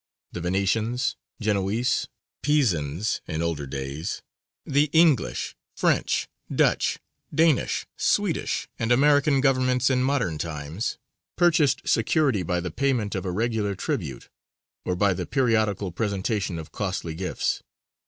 The 0.31 0.41
Venetians, 0.41 1.15
Genoese, 1.39 2.07
Pisans 2.41 3.21
in 3.27 3.43
older 3.43 3.67
days; 3.67 4.23
the 4.65 4.85
English, 4.93 5.55
French, 5.77 6.27
Dutch, 6.51 6.97
Danish, 7.31 7.85
Swedish, 7.99 8.67
and 8.79 8.91
American 8.91 9.41
Governments 9.41 9.91
in 9.91 10.01
modern 10.01 10.39
times, 10.39 10.97
purchased 11.35 11.87
security 11.87 12.41
by 12.41 12.59
the 12.59 12.71
payment 12.71 13.13
of 13.13 13.25
a 13.25 13.31
regular 13.31 13.75
tribute, 13.75 14.27
or 14.85 14.95
by 14.95 15.13
the 15.13 15.27
periodical 15.27 15.91
presentation 15.91 16.57
of 16.57 16.71
costly 16.71 17.13
gifts. 17.13 17.61